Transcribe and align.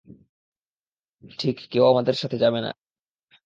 ঠিক, 1.39 1.57
কেউ 1.71 1.83
আমাদের 1.87 2.13
সাথে 2.13 2.37
যাবে 2.37 2.59
না। 2.61 2.71